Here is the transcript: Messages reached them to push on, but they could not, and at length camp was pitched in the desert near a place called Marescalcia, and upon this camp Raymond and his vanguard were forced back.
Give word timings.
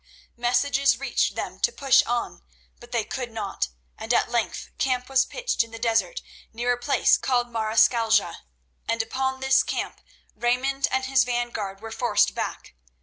Messages 0.35 0.97
reached 0.97 1.35
them 1.35 1.59
to 1.59 1.71
push 1.71 2.01
on, 2.07 2.41
but 2.79 2.91
they 2.91 3.03
could 3.03 3.31
not, 3.31 3.67
and 3.99 4.11
at 4.15 4.31
length 4.31 4.71
camp 4.79 5.07
was 5.07 5.25
pitched 5.25 5.63
in 5.63 5.69
the 5.69 5.77
desert 5.77 6.23
near 6.51 6.73
a 6.73 6.79
place 6.79 7.19
called 7.19 7.51
Marescalcia, 7.51 8.37
and 8.89 9.03
upon 9.03 9.41
this 9.41 9.61
camp 9.61 10.01
Raymond 10.35 10.87
and 10.89 11.05
his 11.05 11.23
vanguard 11.23 11.81
were 11.81 11.91
forced 11.91 12.33
back. 12.33 12.73